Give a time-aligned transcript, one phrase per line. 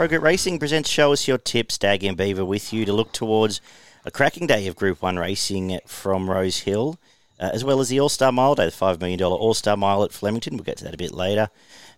[0.00, 1.76] Progress Racing presents Show Us Your Tips.
[1.76, 3.60] Dag and Beaver with you to look towards
[4.02, 6.98] a cracking day of Group 1 racing from Rose Hill,
[7.38, 10.02] uh, as well as the All Star Mile Day, the $5 million All Star Mile
[10.02, 10.56] at Flemington.
[10.56, 11.50] We'll get to that a bit later.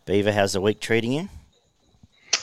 [0.05, 1.29] Beaver, how's the week treating you?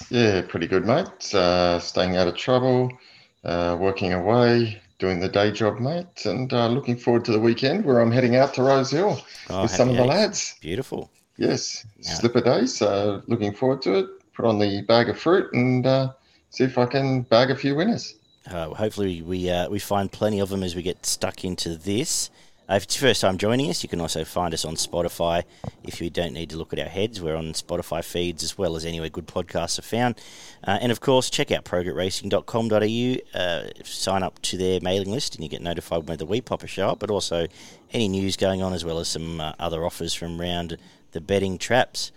[0.09, 1.35] Yeah, pretty good, mate.
[1.35, 2.97] Uh, staying out of trouble,
[3.43, 7.83] uh, working away, doing the day job, mate, and uh, looking forward to the weekend
[7.83, 10.55] where I'm heading out to Rose Hill oh, with some of the lads.
[10.61, 11.11] Beautiful.
[11.35, 12.13] Yes, yeah.
[12.13, 16.13] slipper day, so looking forward to it put on the bag of fruit and uh,
[16.49, 18.15] see if I can bag a few winners.
[18.49, 22.29] Uh, hopefully, we uh, we find plenty of them as we get stuck into this.
[22.69, 25.43] Uh, if it's your first time joining us, you can also find us on Spotify.
[25.83, 28.75] If you don't need to look at our heads, we're on Spotify feeds as well
[28.75, 30.21] as anywhere good podcasts are found.
[30.63, 33.39] Uh, and of course, check out progressracing.com.au.
[33.39, 36.67] Uh, sign up to their mailing list and you get notified whether we pop a
[36.67, 37.47] show up, but also
[37.91, 40.77] any news going on as well as some uh, other offers from around
[41.13, 42.11] the betting traps.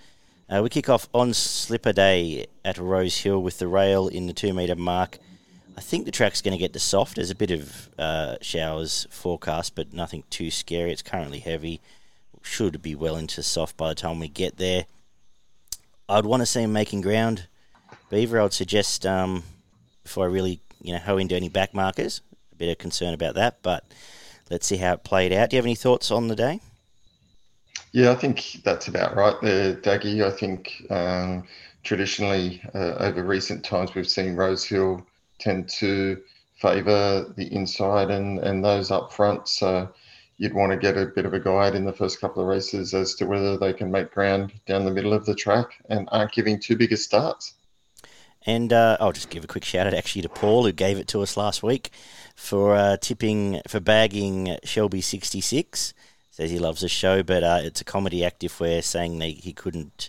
[0.52, 4.34] Uh, we kick off on Slipper Day at Rose Hill with the rail in the
[4.34, 5.18] two metre mark.
[5.78, 7.16] I think the track's going to get to soft.
[7.16, 10.92] There's a bit of uh, showers forecast, but nothing too scary.
[10.92, 11.80] It's currently heavy.
[12.42, 14.84] Should be well into soft by the time we get there.
[16.06, 17.46] I'd want to see him making ground.
[18.10, 19.44] Beaver, I'd suggest um,
[20.04, 22.20] before I really you know hoe into any back markers.
[22.52, 23.84] A bit of concern about that, but
[24.50, 25.48] let's see how it played out.
[25.48, 26.60] Do you have any thoughts on the day?
[27.92, 30.24] Yeah, I think that's about right there, Daggy.
[30.24, 31.44] I think um,
[31.82, 35.06] traditionally, uh, over recent times, we've seen Rosehill
[35.38, 36.20] tend to
[36.56, 39.46] favour the inside and, and those up front.
[39.48, 39.92] So
[40.38, 42.94] you'd want to get a bit of a guide in the first couple of races
[42.94, 46.32] as to whether they can make ground down the middle of the track and aren't
[46.32, 47.54] giving too big a starts.
[48.46, 51.06] And uh, I'll just give a quick shout out actually to Paul who gave it
[51.08, 51.90] to us last week
[52.34, 55.94] for uh, tipping for bagging Shelby sixty six
[56.32, 59.26] says he loves the show, but uh, it's a comedy act if we're saying that
[59.26, 60.08] he couldn't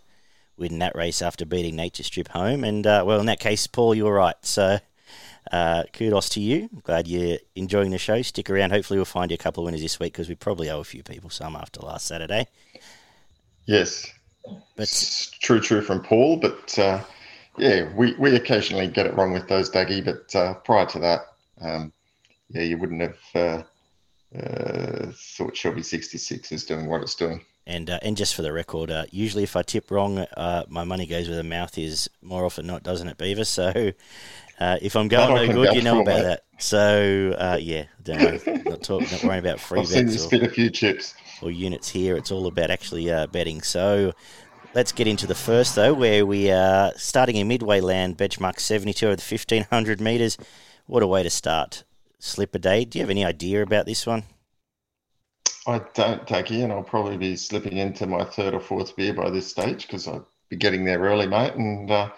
[0.58, 2.64] win that race after beating Nature Strip home.
[2.64, 4.36] And uh, well, in that case, Paul, you were right.
[4.42, 4.80] So
[5.52, 6.70] uh, kudos to you.
[6.84, 8.22] Glad you're enjoying the show.
[8.22, 8.72] Stick around.
[8.72, 10.86] Hopefully, we'll find you a couple of winners this week because we probably owe a
[10.86, 12.48] few people some after last Saturday.
[13.66, 14.10] Yes,
[14.46, 16.38] but it's true, true from Paul.
[16.38, 17.02] But uh,
[17.58, 20.04] yeah, we, we occasionally get it wrong with those, Dougie.
[20.04, 21.22] But uh, prior to that,
[21.60, 21.92] um,
[22.50, 23.66] yeah, you wouldn't have
[24.36, 27.46] uh, thought Shelby 66 is doing what it's doing.
[27.66, 30.84] And uh, and just for the record, uh, usually if I tip wrong, uh, my
[30.84, 32.10] money goes where the mouth is.
[32.22, 33.46] More often not, doesn't it, Beaver?
[33.46, 33.94] So
[34.60, 36.24] uh, if I'm going no good, you know about mate.
[36.24, 36.44] that.
[36.60, 40.34] So uh, yeah, don't know, not, talk, not worrying about free I've bets.
[40.34, 42.18] Or, a few chips or units here.
[42.18, 43.62] It's all about actually betting.
[43.62, 44.14] So.
[44.76, 49.08] Let's get into the first, though, where we are starting in Midway Land, benchmark 72
[49.08, 50.36] of the 1500 metres.
[50.88, 51.84] What a way to start
[52.24, 52.86] slip a day.
[52.86, 54.24] Do you have any idea about this one?
[55.68, 59.30] I don't, Taki, and I'll probably be slipping into my third or fourth beer by
[59.30, 62.10] this stage because I'll be getting there early, mate, and uh,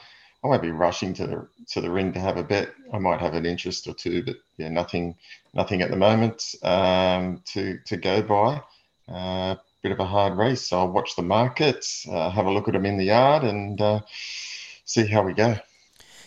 [0.44, 2.70] I won't be rushing to the to the ring to have a bet.
[2.94, 5.16] I might have an interest or two, but yeah, nothing,
[5.54, 8.62] nothing at the moment um, to to go by.
[9.08, 12.68] Uh, bit of a hard race, so I'll watch the markets, uh, have a look
[12.68, 14.00] at them in the yard, and uh,
[14.86, 15.56] see how we go.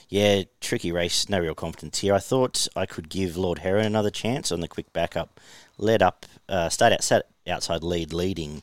[0.08, 2.14] Yeah, tricky race, no real confidence here.
[2.14, 5.38] I thought I could give Lord Heron another chance on the quick backup.
[5.76, 8.62] Led up, uh, stayed out, sat outside lead leading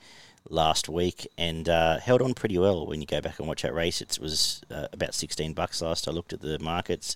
[0.49, 3.75] last week and uh, held on pretty well when you go back and watch that
[3.75, 4.01] race.
[4.01, 7.15] It was uh, about 16 bucks last I looked at the markets.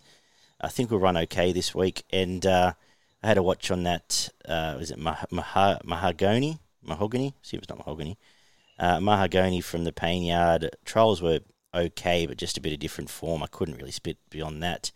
[0.62, 2.03] I think we'll run okay this week.
[2.12, 2.73] And uh,
[3.23, 6.59] I had a watch on that, uh, was it Mah- Mah- Mahogany?
[6.84, 7.34] Mahogany?
[7.41, 8.18] See, it was not Mahogany.
[8.78, 10.69] Uh, Mahogany from the Payne Yard.
[10.85, 11.39] Trials were
[11.74, 13.44] okay, but just a bit of different form.
[13.44, 14.91] I couldn't really spit beyond that.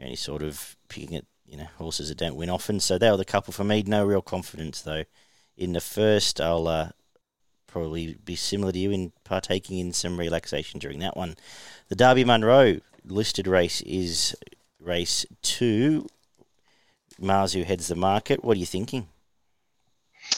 [0.00, 2.80] Only sort of picking at you know horses that don't win often.
[2.80, 3.82] So they were the couple for me.
[3.86, 5.04] No real confidence though.
[5.56, 6.90] In the first, I'll uh,
[7.66, 11.36] probably be similar to you in partaking in some relaxation during that one.
[11.88, 14.36] The Darby Munro listed race is
[14.80, 16.06] race two.
[17.20, 18.44] Marzu heads the market.
[18.44, 19.08] What are you thinking?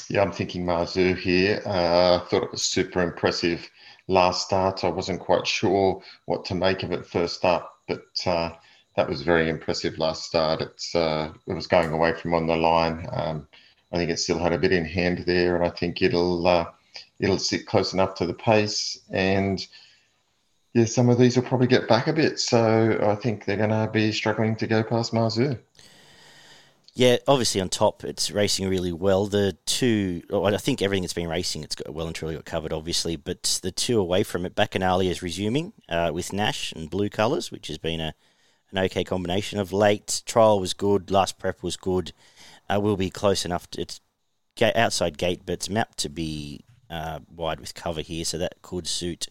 [0.08, 1.62] Yeah, I'm thinking Marzu here.
[1.64, 3.68] Uh, I thought it was super impressive
[4.08, 4.82] last start.
[4.82, 8.50] I wasn't quite sure what to make of it first up, but uh,
[8.96, 10.60] that was very impressive last start.
[10.60, 13.06] It's uh, it was going away from on the line.
[13.12, 13.46] Um,
[13.92, 16.66] I think it still had a bit in hand there, and I think it'll uh,
[17.20, 18.98] it'll sit close enough to the pace.
[19.10, 19.64] And
[20.74, 22.40] yeah, some of these will probably get back a bit.
[22.40, 25.58] So I think they're going to be struggling to go past Marzu.
[26.98, 29.26] Yeah, obviously on top, it's racing really well.
[29.26, 32.72] The two, I think everything that's been racing, it's got well and truly got covered,
[32.72, 33.14] obviously.
[33.14, 37.52] But the two away from it, Bacchanali is resuming uh, with Nash and blue colours,
[37.52, 38.14] which has been a
[38.72, 40.22] an okay combination of late.
[40.26, 42.12] Trial was good, last prep was good.
[42.68, 43.70] Uh, will be close enough.
[43.70, 44.00] To, it's
[44.60, 48.88] outside gate, but it's mapped to be uh, wide with cover here, so that could
[48.88, 49.28] suit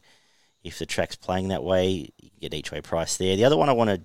[0.63, 3.35] if the track's playing that way, you get each way price there.
[3.35, 4.01] The other one I want to,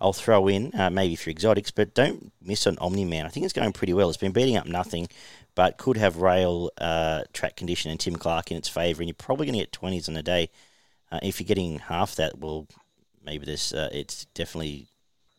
[0.00, 3.26] I'll throw in uh, maybe for exotics, but don't miss on Omni Man.
[3.26, 4.08] I think it's going pretty well.
[4.08, 5.08] It's been beating up nothing,
[5.54, 9.14] but could have rail uh, track condition and Tim Clark in its favour, and you're
[9.14, 10.50] probably going to get twenties on a day.
[11.10, 12.66] Uh, if you're getting half that, well,
[13.24, 14.86] maybe this uh, it's definitely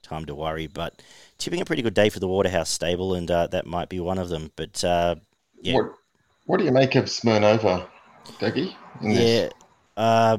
[0.03, 0.67] time to worry.
[0.67, 1.01] But
[1.37, 4.17] tipping a pretty good day for the Waterhouse stable, and uh, that might be one
[4.17, 4.51] of them.
[4.55, 5.15] But uh,
[5.61, 5.93] yeah, what
[6.45, 7.87] what do you make of Smirnova,
[8.39, 8.73] Dougie?
[9.01, 9.49] Yeah,
[9.97, 10.37] uh,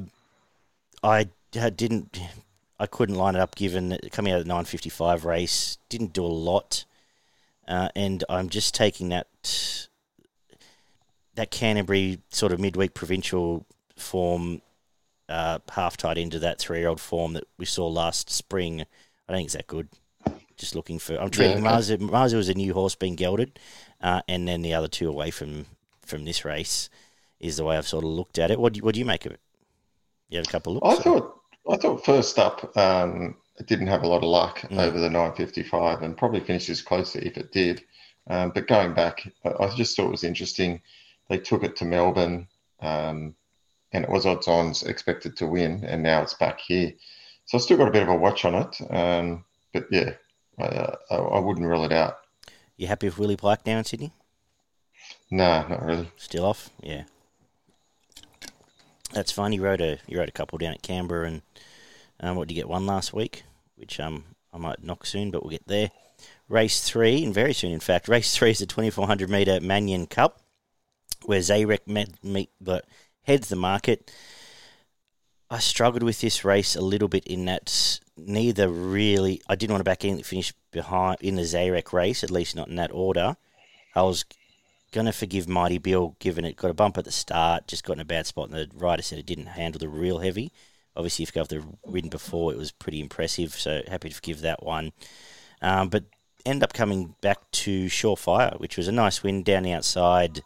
[1.02, 2.18] I didn't.
[2.78, 6.24] I couldn't line it up given that coming out of the 955 race didn't do
[6.24, 6.84] a lot,
[7.66, 9.88] uh, and I'm just taking that
[11.34, 14.62] that Canterbury sort of midweek provincial form
[15.28, 18.82] uh, half tied into that three year old form that we saw last spring.
[18.82, 19.88] I don't think it's that good.
[20.56, 21.16] Just looking for.
[21.20, 21.98] I'm treating yeah, Marzu.
[21.98, 23.58] Marzu as a new horse being gelded,
[24.00, 25.66] uh, and then the other two away from
[26.04, 26.88] from this race
[27.40, 28.58] is the way I've sort of looked at it.
[28.58, 29.40] What do you, what do you make of it?
[30.30, 31.00] You have a couple of looks.
[31.00, 31.40] I thought
[31.70, 34.78] I thought first up um, it didn't have a lot of luck mm.
[34.78, 37.82] over the 955 and probably finishes closer if it did.
[38.28, 40.82] Um, but going back, I just thought it was interesting.
[41.28, 42.48] They took it to Melbourne.
[42.80, 43.36] Um,
[43.92, 46.92] and it was odds on expected to win, and now it's back here.
[47.46, 50.12] So I've still got a bit of a watch on it, um, but yeah,
[50.58, 52.18] I, uh, I, wouldn't rule it out.
[52.76, 54.12] You happy with Willie Pike down in Sydney?
[55.30, 56.10] No, not really.
[56.16, 56.70] Still off?
[56.82, 57.04] Yeah.
[59.12, 59.52] That's fine.
[59.52, 61.42] You rode a you rode a couple down at Canberra, and
[62.20, 63.44] um, what did you get one last week?
[63.76, 65.90] Which um I might knock soon, but we'll get there.
[66.48, 68.08] Race three, and very soon, in fact.
[68.08, 70.40] Race three is the 2400 metre Manion Cup,
[71.24, 72.84] where Zarek met, meet, but
[73.22, 74.10] heads the market.
[75.48, 79.40] I struggled with this race a little bit in that neither really.
[79.48, 82.68] I didn't want to back in finish behind in the Zarek race, at least not
[82.68, 83.36] in that order.
[83.94, 84.24] I was
[84.96, 87.92] going to forgive Mighty Bill, given it got a bump at the start, just got
[87.92, 90.50] in a bad spot, and the rider said it didn't handle the real heavy.
[90.96, 94.14] Obviously, if you have got the ridden before, it was pretty impressive, so happy to
[94.14, 94.92] forgive that one.
[95.60, 96.04] Um, but
[96.46, 100.40] end up coming back to Surefire, which was a nice win down the outside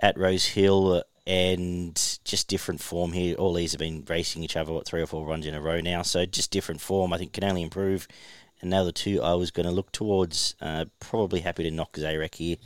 [0.00, 3.36] at Rose Hill and just different form here.
[3.36, 5.80] All these have been racing each other, what, three or four runs in a row
[5.80, 6.02] now.
[6.02, 8.08] So just different form, I think, can only improve.
[8.60, 11.92] And now the two I was going to look towards, uh, probably happy to knock
[11.92, 12.56] Zarek here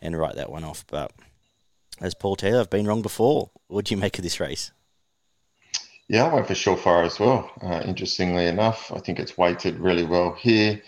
[0.00, 0.84] and write that one off.
[0.86, 1.12] But
[2.00, 3.50] as Paul Taylor, I've been wrong before.
[3.66, 4.72] What do you make of this race?
[6.08, 7.50] Yeah, I went for Surefire as well.
[7.60, 10.80] Uh, interestingly enough, I think it's weighted really well here.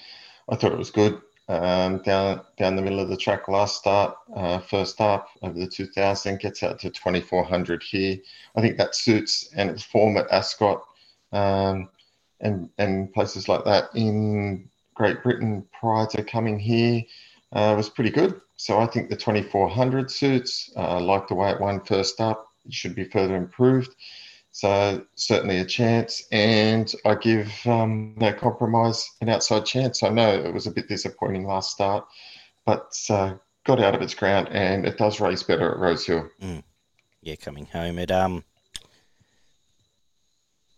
[0.49, 1.21] I thought it was good
[1.51, 5.67] um, down down the middle of the track last start, uh, first up over the
[5.67, 8.19] 2000, gets out to 2400 here.
[8.55, 10.85] I think that suits and its form at Ascot
[11.33, 11.89] um,
[12.41, 17.03] and and places like that in Great Britain prior to coming here
[17.53, 18.41] uh, was pretty good.
[18.61, 20.71] So I think the 2400 suits.
[20.77, 23.95] Uh, like the way it won first up, should be further improved.
[24.51, 30.03] So certainly a chance, and I give um, no compromise an outside chance.
[30.03, 32.07] I know it was a bit disappointing last start,
[32.67, 36.29] but uh, got out of its ground, and it does race better at Rosehill.
[36.43, 36.63] Mm.
[37.23, 38.45] Yeah, coming home it um,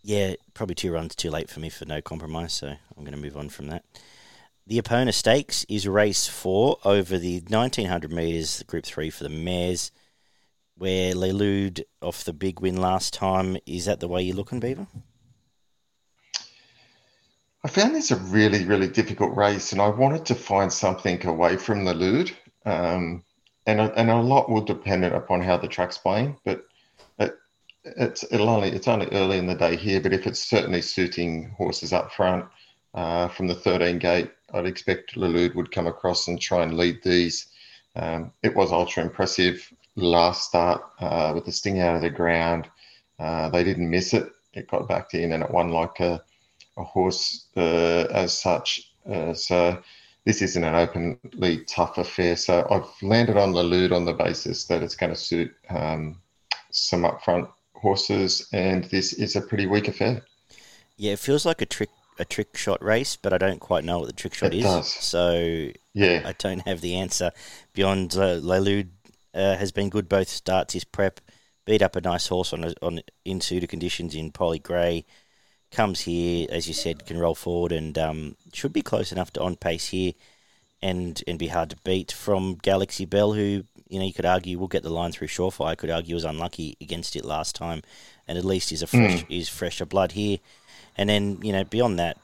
[0.03, 3.21] yeah, probably two runs too late for me for no compromise, so I'm going to
[3.21, 3.83] move on from that.
[4.65, 9.91] The Epona Stakes is race four over the 1900 metres, Group Three for the mares
[10.77, 13.57] where Lelude off the big win last time.
[13.65, 14.87] Is that the way you're looking, Beaver?
[17.65, 21.57] I found this a really, really difficult race, and I wanted to find something away
[21.57, 22.31] from Lelude.
[22.65, 23.23] Um,
[23.65, 26.65] and, a, and a lot will depend upon how the track's playing, but
[27.19, 27.35] it,
[27.83, 29.99] it's it'll only it's only early in the day here.
[29.99, 32.45] But if it's certainly suiting horses up front
[32.93, 37.01] uh, from the 13 gate, I'd expect Lelude would come across and try and lead
[37.03, 37.47] these.
[37.95, 42.69] Um, it was ultra impressive last start uh, with the sting out of the ground.
[43.19, 44.31] Uh, they didn't miss it.
[44.53, 46.23] It got back in and it won like a,
[46.77, 48.91] a horse uh, as such.
[49.09, 49.81] Uh, so
[50.25, 52.35] this isn't an openly tough affair.
[52.35, 56.21] So I've landed on Lelude on the basis that it's going to suit um,
[56.71, 60.23] some upfront horses, and this is a pretty weak affair.
[60.95, 61.89] Yeah, it feels like a trick
[62.19, 64.63] a trick shot race, but I don't quite know what the trick shot it is.
[64.63, 64.93] Does.
[64.93, 67.31] So yeah, I don't have the answer
[67.73, 68.91] beyond uh, Lelude
[69.33, 70.73] uh, has been good both starts.
[70.73, 71.19] His prep
[71.65, 75.05] beat up a nice horse on a, on in suitor conditions in Polly Gray.
[75.71, 79.41] Comes here, as you said, can roll forward and um, should be close enough to
[79.41, 80.13] on pace here,
[80.81, 84.59] and and be hard to beat from Galaxy Bell, who you know you could argue
[84.59, 85.67] will get the line through Surefire.
[85.67, 87.81] I could argue was unlucky against it last time,
[88.27, 89.25] and at least is a fresh mm.
[89.29, 90.37] is fresher blood here.
[90.95, 92.17] And then you know beyond that,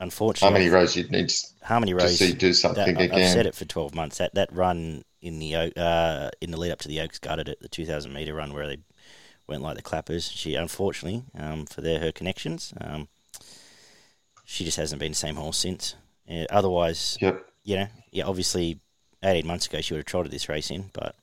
[0.00, 3.22] unfortunately, how many rows you'd need Harmony Rose to see do something that, again.
[3.22, 4.18] I've said it for twelve months.
[4.18, 7.60] That that run in the uh, in the lead up to the Oaks gutted it,
[7.60, 8.78] the 2,000 meter run where they
[9.46, 10.30] went like the clappers.
[10.30, 13.08] She unfortunately um, for their her connections, um,
[14.44, 15.96] she just hasn't been the same horse since.
[16.30, 17.44] Uh, otherwise, yep.
[17.64, 18.78] you know, yeah, obviously,
[19.22, 21.16] eighteen months ago she would have trotted this race in, but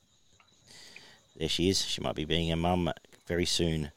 [1.36, 1.84] there she is.
[1.84, 2.90] She might be being a mum
[3.28, 3.92] very soon.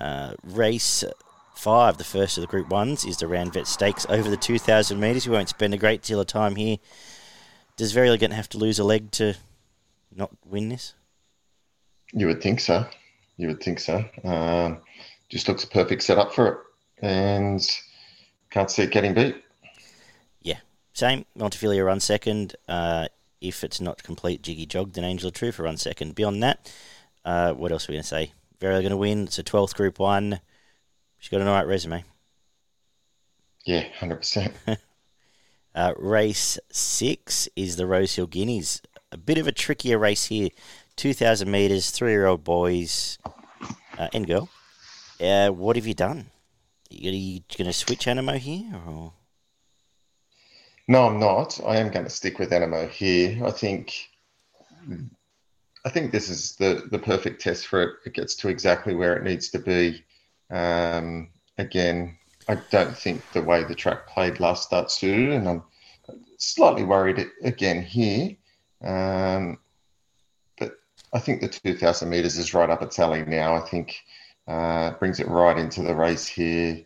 [0.00, 1.04] Uh, race
[1.54, 5.28] five, the first of the Group Ones, is the Ranvet Stakes over the 2,000 metres.
[5.28, 6.78] We won't spend a great deal of time here.
[7.76, 9.34] Does Verry Elleegant have to lose a leg to
[10.14, 10.94] not win this?
[12.12, 12.86] You would think so.
[13.36, 14.04] You would think so.
[14.24, 14.80] Um,
[15.28, 16.58] just looks a perfect setup for it,
[17.06, 17.80] and
[18.50, 19.42] can't see it getting beat.
[20.42, 20.58] Yeah,
[20.92, 21.24] same.
[21.38, 22.56] Montefilia run second.
[22.68, 23.08] Uh,
[23.40, 26.14] if it's not complete jiggy jog, then Angel of Truth run second.
[26.14, 26.72] Beyond that,
[27.24, 28.32] uh, what else are we going to say?
[28.62, 29.24] Very going to win.
[29.24, 30.38] It's a 12th Group 1.
[31.18, 32.04] She's got an alright resume.
[33.64, 34.52] Yeah, 100%.
[35.74, 38.80] uh, race 6 is the Rosehill Guineas.
[39.10, 40.50] A bit of a trickier race here.
[40.94, 43.18] 2,000 metres, three year old boys
[43.98, 44.48] uh, and girl.
[45.20, 46.26] Uh, what have you done?
[46.92, 48.80] Are you going to switch Anamoe here?
[48.86, 49.12] Or?
[50.86, 51.58] No, I'm not.
[51.66, 53.44] I am going to stick with Anamoe here.
[53.44, 54.08] I think
[55.84, 57.90] I think this is the, the perfect test for it.
[58.06, 60.04] It gets to exactly where it needs to be.
[60.50, 62.16] Um, again,
[62.48, 65.62] I don't think the way the track played last start suited, and I'm
[66.36, 68.36] slightly worried again here.
[68.82, 69.58] Um,
[70.58, 70.72] but
[71.12, 73.54] I think the 2,000 metres is right up its alley now.
[73.54, 73.96] I think
[74.46, 76.82] uh, brings it right into the race here.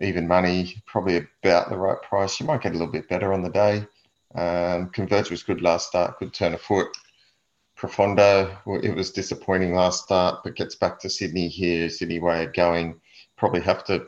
[0.00, 2.40] Even money, probably about the right price.
[2.40, 3.86] You might get a little bit better on the day.
[4.34, 6.88] Um, Converge was good last start, good turn of foot.
[7.80, 11.88] Profondo, it was disappointing last start, but gets back to Sydney here.
[11.88, 13.00] Sydney way of going.
[13.38, 14.04] Probably have to.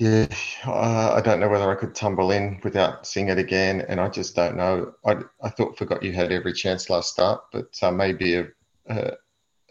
[0.00, 0.26] Yeah,
[0.66, 4.08] uh, I don't know whether I could tumble in without seeing it again, and I
[4.08, 4.94] just don't know.
[5.06, 8.48] I, I thought forgot you had every chance last start, but uh, maybe a,
[8.88, 9.12] a,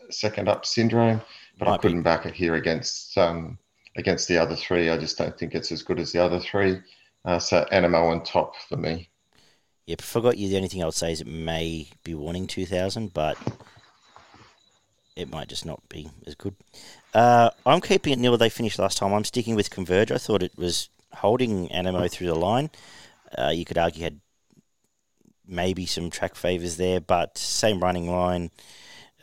[0.09, 1.21] second up syndrome.
[1.59, 2.03] But Might I couldn't be.
[2.05, 3.57] back it here against um,
[3.97, 4.89] against the other three.
[4.89, 6.79] I just don't think it's as good as the other three.
[7.25, 9.10] Uh, so Anamoe on top for me.
[9.85, 10.49] Yeah, forgot you.
[10.49, 13.37] The only thing I would say is it may be warning 2000, but
[15.15, 16.55] it might just not be as good.
[17.13, 18.37] Uh, I'm keeping it nil.
[18.37, 19.13] They finished last time.
[19.13, 20.11] I'm sticking with Converge.
[20.11, 22.69] I thought it was holding Anamoe through the line.
[23.37, 24.19] Uh, you could argue had
[25.47, 28.51] maybe some track favours there, but same running line.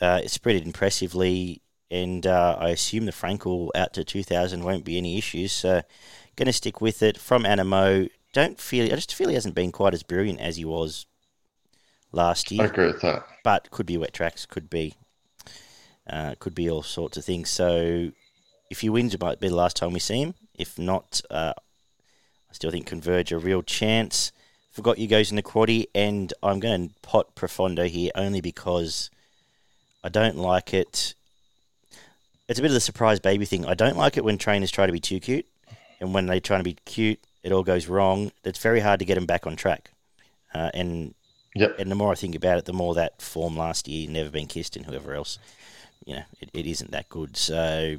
[0.00, 4.84] Uh, it spread it impressively, and uh, I assume the Frankel out to 2000 won't
[4.84, 5.52] be any issues.
[5.52, 5.82] So,
[6.36, 8.84] going to stick with it from Anamoe don't feel.
[8.86, 11.06] I just feel he hasn't been quite as brilliant as he was
[12.12, 12.62] last year.
[12.62, 13.26] I agree with that.
[13.44, 14.46] But could be wet tracks.
[14.46, 14.94] Could be.
[16.08, 17.50] Uh, could be all sorts of things.
[17.50, 18.10] So
[18.70, 20.34] if he wins, it might be the last time we see him.
[20.54, 24.32] If not, uh, I still think Converge a real chance.
[24.70, 29.10] Forgot you goes in the quaddy, and I'm going to pot Profondo here only because
[30.02, 31.14] I don't like it.
[32.48, 33.66] It's a bit of the surprise baby thing.
[33.66, 35.46] I don't like it when trainers try to be too cute,
[36.00, 38.32] and when they try to be cute, it all goes wrong.
[38.44, 39.90] It's very hard to get them back on track.
[40.54, 41.14] Uh, and
[41.54, 41.78] yep.
[41.78, 44.46] and the more I think about it, the more that form last year, never been
[44.46, 45.38] kissed, and whoever else,
[46.04, 47.36] you know, it, it isn't that good.
[47.36, 47.96] So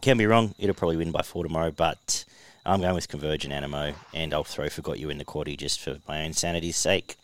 [0.00, 0.54] can be wrong.
[0.58, 2.24] It'll probably win by four tomorrow, but
[2.66, 5.98] I'm going with Convergent Anamoe, and I'll throw Forgot You in the quaddy just for
[6.08, 7.16] my own sanity's sake.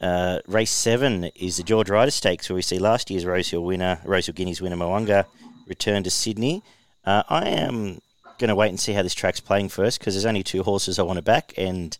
[0.00, 4.00] Uh, race seven is the George Ryder Stakes, where we see last year's Rosehill winner,
[4.04, 5.24] Rosehill Guineas winner Mo'unga,
[5.66, 6.62] return to Sydney.
[7.04, 8.00] Uh, I am
[8.38, 10.98] going to wait and see how this track's playing first because there's only two horses
[10.98, 11.96] I want to back, and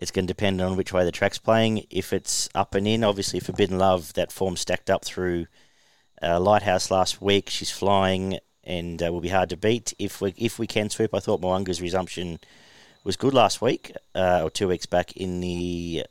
[0.00, 1.86] it's going to depend on which way the track's playing.
[1.90, 5.46] If it's up and in, obviously Forbidden Love, that form stacked up through
[6.22, 7.50] uh, Lighthouse last week.
[7.50, 9.92] She's flying and uh, will be hard to beat.
[9.98, 12.38] If we if we can sweep, I thought Mo'unga's resumption
[13.04, 16.06] was good last week uh, or two weeks back in the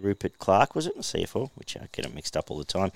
[0.00, 0.96] Rupert Clarke, was it?
[0.96, 2.92] CFL, which I get it mixed up all the time.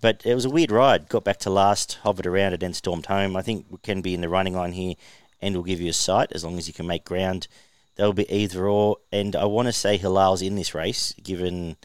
[0.00, 1.08] But it was a weird ride.
[1.08, 3.36] Got back to last, hovered around and then stormed home.
[3.36, 4.94] I think we can be in the running line here
[5.42, 7.48] and will give you a sight as long as you can make ground.
[7.96, 8.98] That'll be either or.
[9.12, 11.76] And I want to say Hilal's in this race, given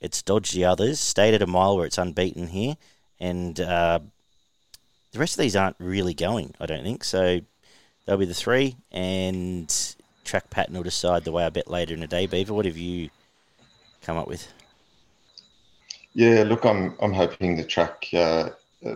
[0.00, 1.00] it's dodged the others.
[1.00, 2.76] Stayed at a mile where it's unbeaten here.
[3.18, 4.00] And uh,
[5.12, 7.04] the rest of these aren't really going, I don't think.
[7.04, 7.40] So
[8.04, 8.76] they'll be the three.
[8.92, 9.72] And
[10.24, 12.26] track pattern will decide the way I bet later in the day.
[12.26, 13.10] Beaver, what have you
[14.02, 14.52] come up with?
[16.14, 18.50] Yeah, look, I'm I'm hoping the track uh,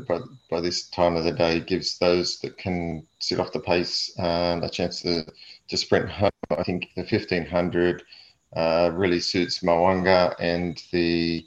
[0.06, 0.18] by,
[0.50, 4.62] by this time of the day gives those that can sit off the pace um,
[4.62, 5.24] a chance to,
[5.68, 6.30] to sprint home.
[6.50, 8.02] I think the 1500
[8.56, 11.46] uh, really suits Mo'unga and the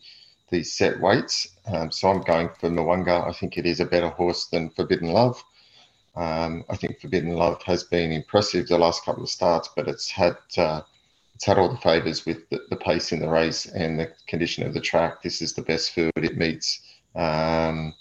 [0.49, 1.47] the set weights.
[1.65, 3.25] Um, so I'm going for Mo'unga.
[3.25, 5.41] I think it is a better horse than Forbidden Love.
[6.15, 10.09] Um, I think Forbidden Love has been impressive the last couple of starts, but it's
[10.09, 10.81] had uh,
[11.33, 14.65] it's had all the favours with the, the, pace in the race and the condition
[14.67, 15.23] of the track.
[15.23, 16.81] This is the best field it meets.
[17.15, 17.95] Um,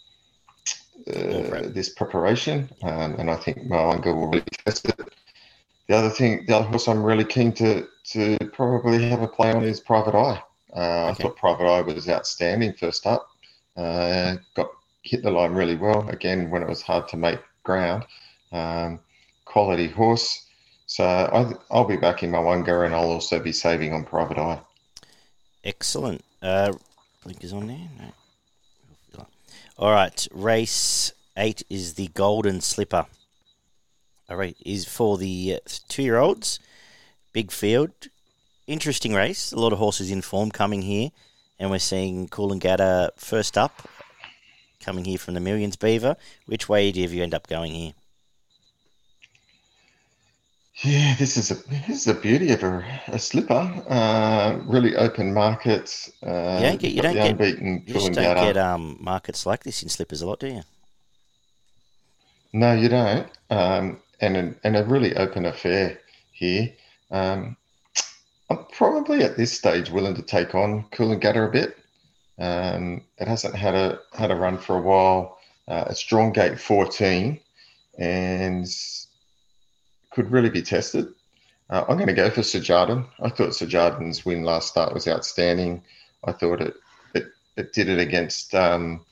[1.11, 5.00] uh, this preparation, um, and I think my Mo'unga will really test it.
[5.88, 9.52] The other thing, the other horse I'm really keen to to probably have a play
[9.52, 10.43] on is Private Eye.
[10.75, 11.09] Uh, okay.
[11.09, 13.29] I thought Private Eye was outstanding first up.
[13.76, 14.71] Uh, got
[15.02, 18.05] hit the line really well again when it was hard to make ground.
[18.52, 19.00] Um,
[19.45, 20.47] quality horse.
[20.87, 24.61] So I, will be backing Mo'unga and I'll also be saving on Private Eye.
[25.64, 26.25] Excellent.
[26.43, 26.73] Uh,
[27.25, 27.88] link is on there.
[27.99, 28.12] No.
[29.81, 33.07] All right, race eight is the Golden Slipper.
[34.29, 36.61] All right, is for the uh, two-year-olds.
[37.33, 37.91] Big field,
[38.67, 39.53] interesting race.
[39.53, 41.13] A lot of horses in form coming here,
[41.59, 43.89] and we're seeing Coolangatta first up,
[44.81, 46.17] coming here from the Millions Beaver.
[46.45, 47.93] Which way do you end up going here?
[50.83, 53.71] Yeah, this is a this is the beauty of a, a slipper.
[53.87, 56.11] Uh, really open markets.
[56.27, 59.83] Uh, you don't get you don't get, unbeaten you don't get um, markets like this
[59.83, 60.63] in slippers a lot, do you?
[62.55, 63.27] No, you don't.
[63.51, 65.99] Um, and a, and a really open affair
[66.33, 66.73] here.
[67.11, 67.57] Um,
[68.49, 71.77] I'm probably at this stage willing to take on Coolangatta a bit.
[72.39, 75.39] Um, it hasn't had a had a run for a while.
[75.69, 77.39] Uh, it's drawn gate 14,
[77.99, 78.67] and
[80.11, 81.09] could really be tested.
[81.71, 83.07] Uh, I'm going to go for Sejardan.
[83.21, 85.83] I thought Sejardan's win last start was outstanding.
[86.25, 86.75] I thought it
[87.14, 87.26] it,
[87.57, 89.05] it did it against um,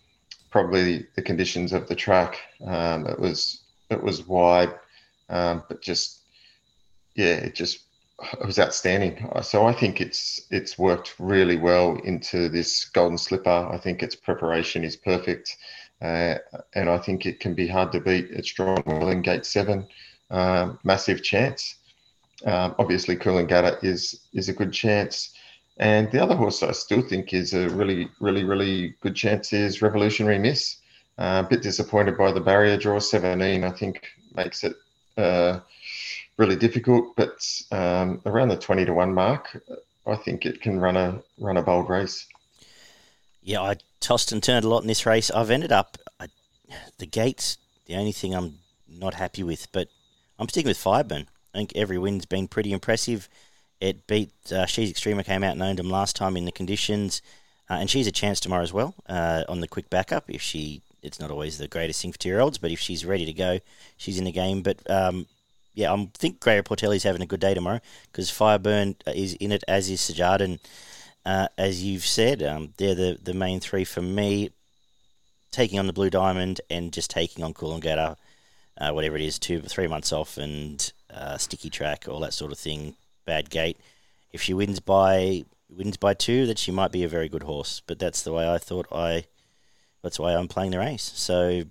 [0.50, 2.38] probably the conditions of the track.
[2.66, 4.74] Um, it was it was wide,
[5.28, 6.22] um, but just
[7.14, 7.84] yeah, it just
[8.32, 9.30] it was outstanding.
[9.42, 13.68] So I think it's it's worked really well into this golden slipper.
[13.70, 15.56] I think its preparation is perfect,
[16.02, 16.34] uh,
[16.74, 18.30] and I think it can be hard to beat.
[18.30, 19.86] It's drawn well in gate seven
[20.30, 21.76] um, massive chance.
[22.44, 25.34] Um, obviously, Coolangatta is is a good chance,
[25.78, 29.82] and the other horse I still think is a really, really, really good chance is
[29.82, 30.76] Revolutionary Miss.
[31.18, 33.00] Uh, a bit disappointed by the barrier draw.
[33.00, 34.76] 17, I think, makes it
[35.16, 35.58] uh,
[36.36, 39.60] really difficult, but um, around the 20 to one mark,
[40.06, 42.26] I think it can run a run a bold race.
[43.42, 45.30] Yeah, I tossed and turned a lot in this race.
[45.30, 46.28] I've ended up I,
[46.98, 47.58] the gates.
[47.86, 49.88] The only thing I'm not happy with, but
[50.38, 51.26] I'm sticking with Fireburn.
[51.54, 53.28] I think every win's been pretty impressive.
[53.80, 57.22] It beat uh, She's Extreme came out and owned him last time in the conditions,
[57.70, 60.24] uh, and she's a chance tomorrow as well uh, on the quick backup.
[60.28, 63.04] If she, it's not always the greatest thing for two year olds, but if she's
[63.04, 63.60] ready to go,
[63.96, 64.62] she's in the game.
[64.62, 65.26] But um,
[65.74, 69.64] yeah, I think Gary Portelli's having a good day tomorrow because Fireburn is in it,
[69.68, 70.58] as is Sajard, and
[71.24, 74.50] uh, as you've said, um, they're the the main three for me.
[75.50, 78.16] Taking on the Blue Diamond and just taking on Cool and Coolangatta
[78.80, 82.52] uh, whatever it is, two, three months off and uh, sticky track, all that sort
[82.52, 82.94] of thing.
[83.24, 83.78] Bad gate.
[84.32, 87.82] If she wins by wins by two, that she might be a very good horse.
[87.86, 89.24] But that's the way I thought I.
[90.02, 91.12] That's why I'm playing the race.
[91.14, 91.64] So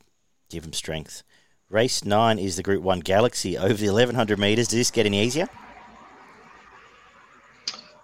[0.50, 1.24] give him strength.
[1.70, 4.68] Race nine is the Group One Galaxy over the 1100 meters.
[4.68, 5.48] Does this get any easier?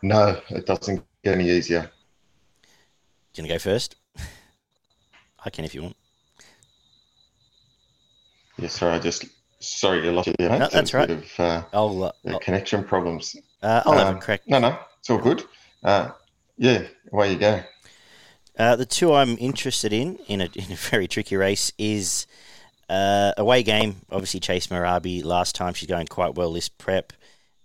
[0.02, 1.90] No, it doesn't get any easier.
[3.34, 3.96] You Gonna go first?
[5.46, 5.96] I can if you want.
[8.58, 9.26] Yeah, sorry, I just
[9.60, 10.58] sorry you lost you there.
[10.58, 11.10] No, that's right.
[11.10, 13.36] Of, uh, I'll, uh, I'll, connection problems.
[13.62, 14.42] Uh, I'll um, have a crack.
[14.48, 15.44] No, no, it's all good.
[15.84, 16.12] Uh,
[16.58, 17.62] yeah, away you go.
[18.58, 22.28] Uh, the two I'm interested in in a, in a very tricky race is
[22.90, 23.98] uh, away game.
[24.12, 27.14] Obviously, Chase Marabi last time she's going quite well this prep.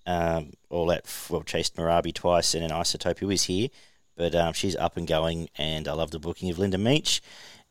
[0.06, 3.68] Um, all that well, chased Marabi twice and an Isotope who is here,
[4.16, 7.20] but um, she's up and going, and I love the booking of Linda Meech.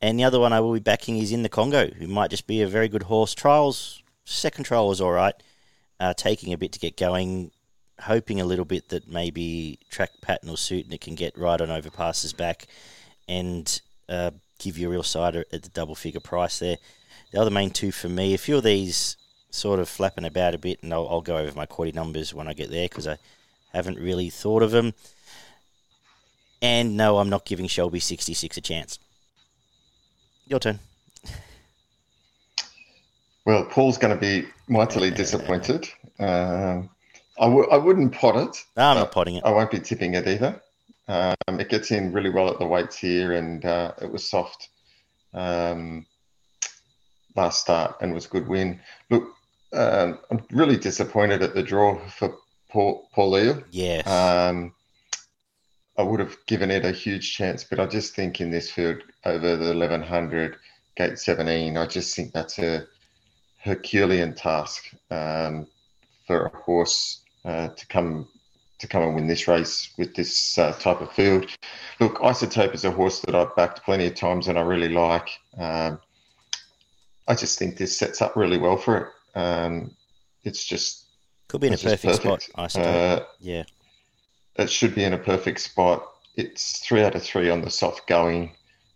[0.01, 2.47] And the other one I will be backing is in the Congo, who might just
[2.47, 3.33] be a very good horse.
[3.33, 5.36] Trials, second trial was all right,
[5.99, 7.51] uh, taking a bit to get going,
[8.01, 11.60] hoping a little bit that maybe track pattern will suit and it can get right
[11.60, 12.67] on overpasses back
[13.27, 16.77] and uh, give you a real side at the double figure price there.
[17.31, 19.17] The other main two for me, a few of these
[19.49, 22.47] sort of flapping about a bit, and I'll, I'll go over my quality numbers when
[22.47, 23.17] I get there because I
[23.73, 24.93] haven't really thought of them.
[26.62, 28.99] And no, I'm not giving Shelby 66 a chance.
[30.47, 30.79] Your turn.
[33.45, 35.88] Well, Paul's going to be mightily disappointed.
[36.19, 36.89] Um,
[37.39, 38.65] I w- I wouldn't pot it.
[38.75, 39.43] No, I'm not potting it.
[39.45, 40.62] I won't be tipping it either.
[41.07, 44.69] Um, it gets in really well at the weights here, and uh, it was soft
[45.33, 46.05] um,
[47.36, 48.79] last start and was a good win.
[49.10, 49.23] Look,
[49.73, 52.36] um, I'm really disappointed at the draw for
[52.69, 53.63] Paul, Paul Leo.
[53.71, 54.01] Yeah.
[54.49, 54.73] Um,
[55.97, 59.01] I would have given it a huge chance, but I just think in this field
[59.25, 60.57] over the 1100,
[60.95, 62.86] gate 17, I just think that's a
[63.57, 65.67] Herculean task um,
[66.25, 68.27] for a horse uh, to come
[68.79, 71.49] to come and win this race with this uh, type of field.
[71.99, 75.29] Look, Isotope is a horse that I've backed plenty of times and I really like.
[75.57, 75.99] Um,
[77.27, 79.39] I just think this sets up really well for it.
[79.39, 79.95] Um,
[80.43, 81.05] it's just
[81.47, 82.63] could be in a perfect, perfect, spot.
[82.63, 82.88] I suppose.
[82.88, 83.63] Uh, yeah,
[84.57, 86.07] it should be in a perfect spot.
[86.35, 88.51] It's three out of three on the soft going.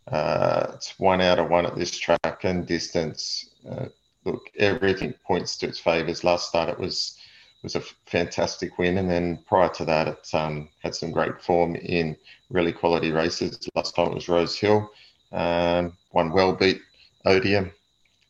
[0.07, 3.49] Uh, it's one out of one at this track and distance.
[3.69, 3.85] Uh,
[4.25, 6.23] look, everything points to its favours.
[6.23, 7.17] Last start, it was
[7.63, 11.75] was a fantastic win, and then prior to that, it um, had some great form
[11.75, 12.17] in
[12.49, 13.69] really quality races.
[13.75, 14.89] Last time it was Rose Hill,
[15.31, 16.81] um, one well beat
[17.25, 17.71] Odium.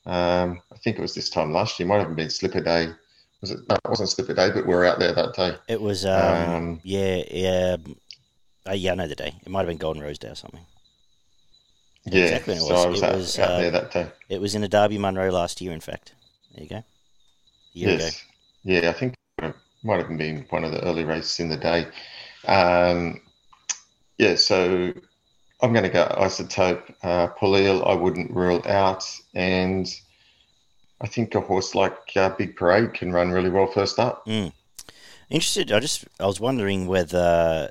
[0.06, 1.88] Um, I think it was this time last year.
[1.88, 2.90] Might have been Slipper Day.
[3.42, 3.60] Was it?
[3.68, 5.56] No, it wasn't Slipper Day, but we were out there that day.
[5.68, 6.06] It was.
[6.06, 7.78] Um, um, yeah, yeah,
[8.70, 8.92] uh, yeah.
[8.92, 9.34] I know the day.
[9.44, 10.62] It might have been Golden Rose Day or something.
[12.06, 12.58] Yeah, exactly.
[12.58, 12.86] so was.
[12.86, 14.08] I was, it out, was out uh, there that day.
[14.30, 15.72] It was in a Darby Munro last year.
[15.72, 16.14] In fact,
[16.54, 16.84] there you go.
[17.74, 18.02] Yes.
[18.02, 18.18] ago.
[18.64, 21.88] Yeah, I think it might have been one of the early races in the day.
[22.48, 23.22] Um,
[24.18, 24.94] yeah, so
[25.62, 26.94] I'm going to go isotope.
[27.02, 29.04] Uh, Polil, I wouldn't rule out.
[29.34, 29.88] And
[31.02, 34.26] I think a horse like uh, Big Parade can run really well first up.
[34.26, 34.54] Mm.
[35.30, 35.72] Interested.
[35.72, 37.70] I just I was wondering whether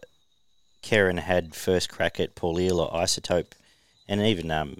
[0.82, 3.52] Karen had first crack at Paul or Isotope,
[4.08, 4.78] and even um,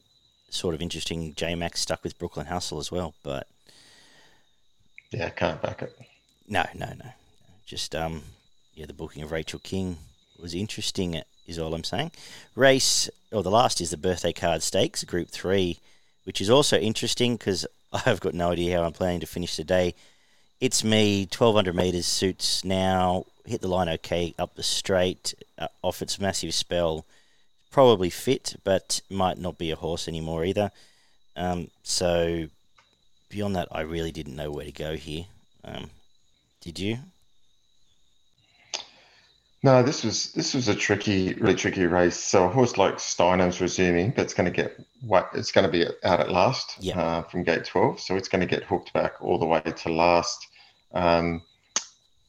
[0.49, 1.35] sort of interesting.
[1.35, 3.47] J Max stuck with Brooklyn Hustle as well, but
[5.11, 5.97] yeah, I can't back it.
[6.49, 7.11] No, no, no.
[7.67, 8.23] Just um,
[8.75, 9.97] yeah, the booking of Rachel King
[10.41, 12.13] was interesting is all I'm saying.
[12.55, 15.79] Race, or the last is the Birthday Card Stakes, Group 3,
[16.25, 17.67] which is also interesting because
[18.07, 19.95] I've got no idea how I'm planning to finish the day.
[20.61, 26.03] It's me, 1200 metres suits now, hit the line okay up the straight, uh, off
[26.03, 27.05] its massive spell.
[27.71, 30.71] Probably fit, but might not be a horse anymore either.
[31.37, 32.47] Um, so
[33.29, 35.25] beyond that, I really didn't know where to go here.
[35.65, 35.91] Um,
[36.61, 36.99] did you?
[39.63, 42.17] No, this was this was a tricky, really tricky race.
[42.17, 45.71] So a horse like Steino's resuming, but it's going to get what it's going to
[45.71, 46.99] be out at last yeah.
[46.99, 48.01] uh, from gate twelve.
[48.01, 50.47] So it's going to get hooked back all the way to last.
[50.95, 51.43] Um,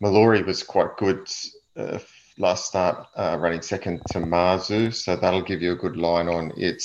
[0.01, 1.29] Mallory was quite good
[1.77, 1.99] uh,
[2.37, 4.93] last start, uh, running second to Marzu.
[4.93, 6.83] So that'll give you a good line on it,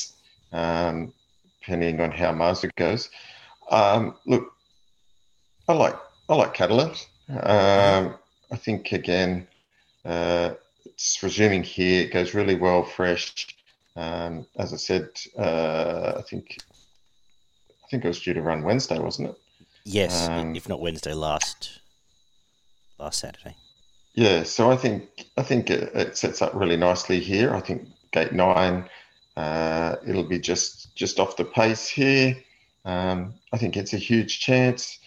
[0.53, 1.13] um,
[1.61, 3.11] depending on how Marzu goes.
[3.69, 4.53] Um, look,
[5.67, 5.97] I like
[6.29, 6.91] I like Catalan.
[7.29, 8.15] Um,
[8.53, 9.49] I think again
[10.07, 12.03] uh, it's resuming here.
[12.03, 13.49] It goes really well fresh.
[13.97, 16.59] Um, as I said, uh, I think
[17.85, 19.37] I think it was due to run Wednesday, wasn't it?
[19.85, 21.81] Yes, um, if not Wednesday last
[22.99, 23.57] last Saturday.
[24.15, 27.55] Yeah, so I think I think it, it sets up really nicely here.
[27.55, 28.89] I think gate nine,
[29.37, 32.37] uh, it'll be just just off the pace here.
[32.85, 34.99] Um, I think it's a huge chance.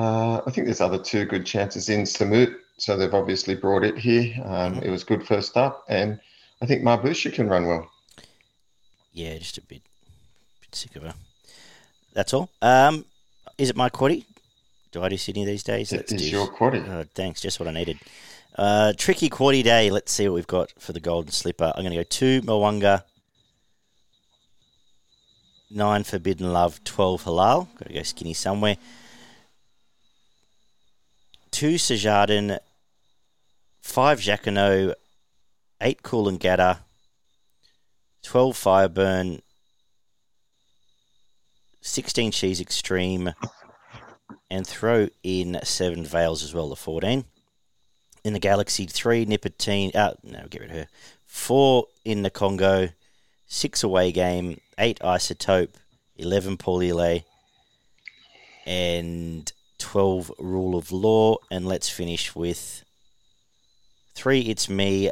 [0.00, 3.98] Uh, I think there's other two good chances in Samut so they've obviously brought it
[3.98, 4.34] here.
[4.44, 4.82] Um, mm-hmm.
[4.82, 6.18] It was good first up, and
[6.62, 7.90] I think Marbusha can run well.
[9.12, 9.82] Yeah, just a bit,
[10.60, 11.14] bit sick of her.
[12.14, 12.48] That's all.
[12.62, 13.04] Um,
[13.58, 14.24] is it my quaddy?
[14.92, 15.92] Do I do Sydney these days?
[15.92, 16.88] It is your quaddy.
[16.88, 17.98] Oh, thanks, just what I needed.
[18.56, 19.90] Uh, tricky quaddy day.
[19.90, 21.72] Let's see what we've got for the Golden Slipper.
[21.76, 23.04] I'm going to go two Mo'unga,
[25.70, 27.68] nine Forbidden Love, twelve Hilal.
[27.78, 28.76] Got to go skinny somewhere.
[31.60, 32.58] Two Sejardan,
[33.82, 34.94] five Jacquinot,
[35.82, 36.78] eight Coolangatta,
[38.22, 39.42] 12 Fireburn,
[41.82, 43.34] 16 She's Extreme,
[44.50, 47.26] and throw in seven Veils as well, the 14.
[48.24, 50.86] In the Galaxy, three Nippertine, uh, no, get rid of her.
[51.26, 52.88] Four in the Congo,
[53.46, 55.74] six away game, eight Isotope,
[56.16, 57.24] 11 Paulile,
[58.64, 61.38] and 12 Rule of Law.
[61.50, 62.84] And let's finish with
[64.14, 65.10] Three, it's me.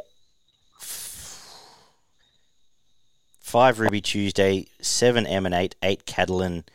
[3.41, 4.67] Five, Ruby Tuesday.
[4.81, 5.75] Seven, Emanate.
[5.81, 6.65] Eight, Catalan.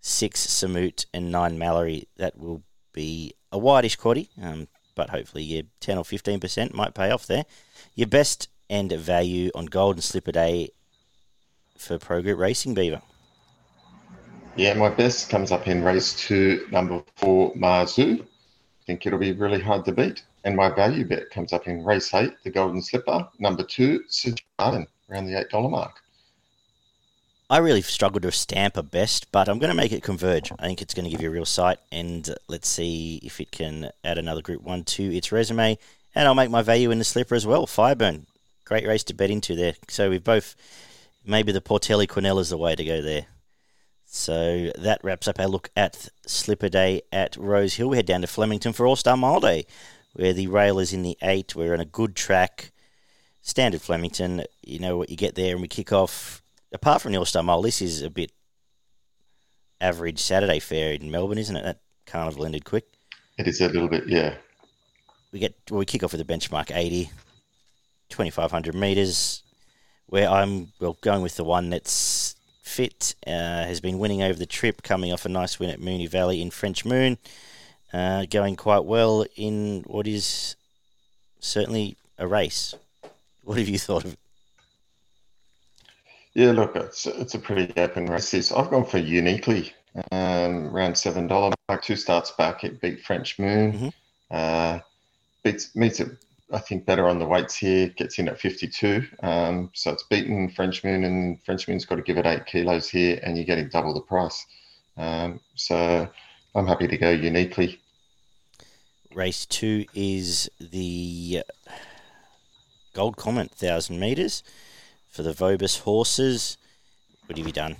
[0.00, 1.04] Six, Samut.
[1.12, 2.08] And nine, Mallory.
[2.16, 2.62] That will
[2.94, 7.44] be a whitish quaddy, um, but hopefully your 10 or 15% might pay off there.
[7.94, 10.70] Your best end value on Golden Slipper Day
[11.76, 13.02] for Progress Racing, Beaver.
[14.58, 18.20] Yeah, my best comes up in race two, number four, Marzu.
[18.20, 20.24] I think it'll be really hard to beat.
[20.42, 23.28] And my value bet comes up in race eight, the Golden Slipper.
[23.38, 26.02] Number two, Sid Martin, around the $8 mark.
[27.48, 30.50] I really struggled to stamp a best, but I'm going to make it converge.
[30.58, 33.52] I think it's going to give you a real sight, and let's see if it
[33.52, 35.78] can add another Group 1 to its resume.
[36.16, 37.68] And I'll make my value in the slipper as well.
[37.68, 38.26] Fireburn,
[38.64, 39.74] great race to bet into there.
[39.86, 40.56] So we've both,
[41.24, 43.26] maybe the Portelli Quinella is the way to go there.
[44.10, 47.90] So that wraps up our look at Slipper Day at Rose Hill.
[47.90, 49.66] We head down to Flemington for All Star Mile Day
[50.18, 51.54] where the rail is in the eight.
[51.54, 52.72] We're on a good track.
[53.40, 56.42] Standard Flemington, you know what you get there, and we kick off.
[56.72, 58.32] Apart from the All Star Mile, this is a bit
[59.80, 61.62] average Saturday fair in Melbourne, isn't it?
[61.62, 62.86] That carnival ended quick.
[63.38, 64.34] It is a little bit, yeah.
[65.32, 67.10] We get well, we kick off with a benchmark 80,
[68.08, 69.44] 2500 meters,
[70.06, 72.27] where I'm well going with the one that's
[72.68, 73.14] fit.
[73.26, 76.40] Uh, has been winning over the trip, coming off a nice win at Moonee Valley
[76.40, 77.18] in French Moon,
[77.92, 80.54] uh, going quite well in what is
[81.40, 82.74] certainly a race.
[83.44, 84.18] What have you thought of it?
[86.34, 88.30] Yeah, look, it's it's a pretty open race.
[88.30, 89.72] This I've gone for uniquely
[90.12, 91.82] um, around seven dollar mark.
[91.82, 93.72] Two starts back, it beat French Moon.
[93.72, 93.92] Mhm.
[94.30, 94.78] Uh,
[95.42, 96.10] beats meets it,
[96.50, 97.88] I think, better on the weights here.
[97.88, 99.06] Gets in at fifty two.
[99.22, 102.88] Um, so it's beaten French Moon, and French Moon's got to give it eight kilos
[102.88, 104.46] here, and you're getting double the price.
[104.96, 106.08] Um, so
[106.54, 107.80] I'm happy to go uniquely.
[109.14, 111.42] Race two is the
[112.94, 114.42] Gold Comet thousand meters
[115.08, 116.56] for the Vobis horses.
[117.26, 117.76] What have you done?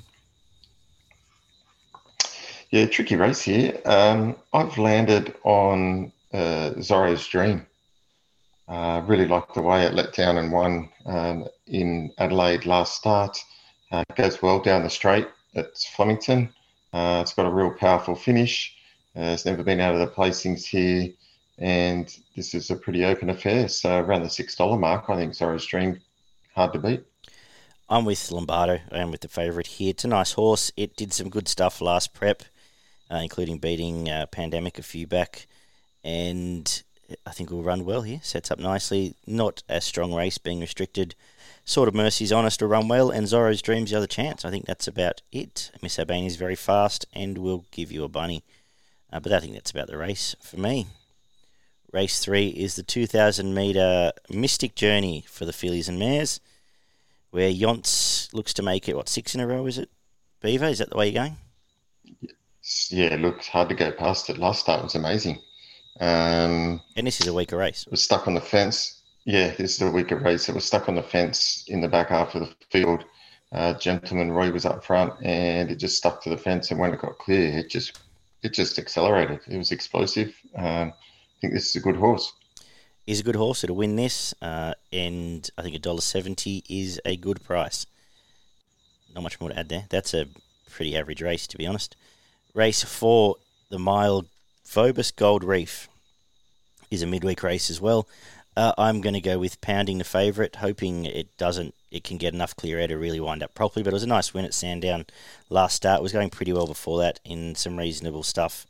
[2.71, 3.81] Yeah, tricky race here.
[3.87, 7.67] Um, I've landed on uh, Zorro's Dream.
[8.69, 13.43] Uh, really like the way it let down and won um, in Adelaide last start.
[13.91, 16.53] Uh, goes well down the straight at Flemington.
[16.93, 18.75] Uh, it's got a real powerful finish.
[19.17, 21.11] Uh, it's never been out of the placings here,
[21.59, 23.69] and this is a pretty open affair.
[23.69, 26.01] So around the six dollar mark, I think Zorro's Dream
[26.55, 27.05] hard to beat.
[27.89, 28.81] I'm with Lombardo.
[28.93, 29.91] I am with the favourite here.
[29.91, 30.71] It's a nice horse.
[30.77, 32.43] It did some good stuff last prep,
[33.11, 35.47] uh, including beating uh, Pandemic a few back,
[36.05, 36.83] and
[37.27, 38.21] I think will run well here.
[38.23, 39.15] Sets up nicely.
[39.27, 41.15] Not a strong race, being restricted.
[41.65, 44.45] Sort of Mercy's honest to run well, and Zorro's Dream's the other chance.
[44.45, 45.71] I think that's about it.
[45.83, 48.43] Miss Albany is very fast and will give you a bunny.
[49.13, 50.87] Uh, but I think that's about the race for me.
[51.93, 56.41] Race three is the 2,000 metre Mystic Journey for the fillies and mares,
[57.31, 59.89] where Yonts looks to make it, what, six in a row, is it?
[60.43, 61.37] Beaver, is that the way you're going?
[62.91, 64.39] Yeah, look, hard to go past it.
[64.39, 65.41] Last start was amazing.
[66.01, 67.85] Um, And this is a weaker race.
[67.87, 69.03] It was stuck on the fence.
[69.25, 70.49] Yeah, this is a weaker race.
[70.49, 73.05] It was stuck on the fence in the back half of the field.
[73.53, 76.71] Uh, Gentleman Roy was up front, and it just stuck to the fence.
[76.71, 77.99] And when it got clear, it just
[78.43, 79.41] it just accelerated.
[79.49, 80.35] It was explosive.
[80.55, 82.33] Um, I think this is a good horse.
[83.07, 83.65] Is a good horse.
[83.65, 87.87] It'll win this, uh, and I think a dollar seventy is a good price.
[89.15, 89.87] Not much more to add there.
[89.89, 90.27] That's a
[90.71, 91.97] pretty average race, to be honest.
[92.55, 93.37] Race four,
[93.71, 94.27] the mile
[94.69, 95.89] Vobis Gold Reef,
[96.91, 98.07] is a midweek race as well.
[98.57, 101.75] Uh, I'm going to go with pounding the favourite, hoping it doesn't.
[101.91, 103.83] It can get enough clear air to really wind up properly.
[103.83, 105.07] But it was a nice win at Sandown
[105.49, 106.01] last start.
[106.01, 108.67] It was going pretty well before that in some reasonable stuff.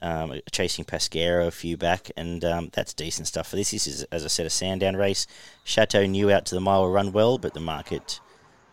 [0.00, 3.72] Um, chasing Pasquero a few back, and um, that's decent stuff for this.
[3.72, 5.26] This is, as I said, a Sandown race.
[5.64, 8.20] Chateau New out to the mile will run well, but the market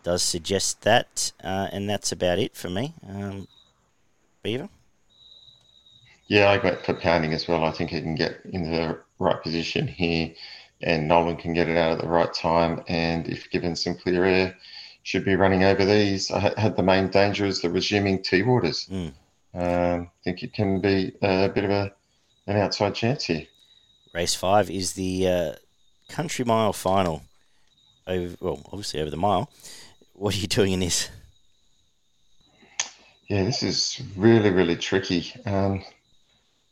[0.02, 2.94] does suggest that, uh, and that's about it for me.
[3.08, 3.48] Um,
[4.42, 4.68] Beaver?
[6.26, 7.64] Yeah, I went for pounding as well.
[7.64, 10.32] I think he can get in the right position here,
[10.82, 12.82] and Nolan can get it out at the right time.
[12.88, 14.56] And if given some clear air,
[15.02, 16.30] should be running over these.
[16.30, 18.88] I had the main danger is the resuming T waters.
[18.90, 19.12] Mm.
[19.54, 21.92] Um, I think it can be a bit of a
[22.46, 23.46] an outside chance here.
[24.12, 25.52] Race five is the uh,
[26.08, 27.22] country mile final.
[28.06, 29.50] Over, well, obviously over the mile.
[30.14, 31.08] What are you doing in this?
[33.28, 35.32] Yeah, this is really, really tricky.
[35.46, 35.82] Um,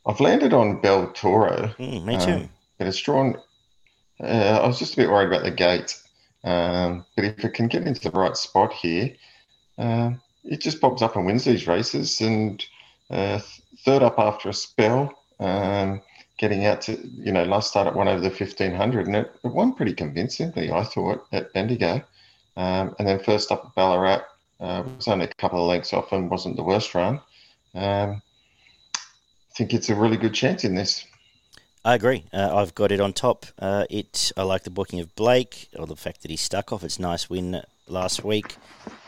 [0.05, 2.31] I've landed on Bel Toro, Mm, me too.
[2.31, 3.37] Um, but it's drawn.
[4.21, 5.99] Uh, I was just a bit worried about the gate,
[6.43, 9.13] um, but if it can get into the right spot here,
[9.77, 12.19] um, it just pops up and wins these races.
[12.21, 12.63] And
[13.09, 13.39] uh,
[13.85, 16.01] third up after a spell, um,
[16.37, 19.31] getting out to you know last start at one over the fifteen hundred, and it,
[19.43, 22.03] it won pretty convincingly, I thought, at Bendigo.
[22.55, 24.21] Um, and then first up at Ballarat
[24.59, 27.19] uh, was only a couple of lengths off and wasn't the worst run.
[27.73, 28.21] Um,
[29.55, 31.05] think it's a really good chance in this.
[31.85, 32.23] I agree.
[32.31, 33.45] Uh, I've got it on top.
[33.59, 34.31] Uh, it.
[34.37, 36.83] I like the booking of Blake, or the fact that he stuck off.
[36.83, 38.55] It's nice win last week.